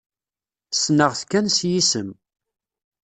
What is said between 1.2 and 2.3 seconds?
kan s yisem.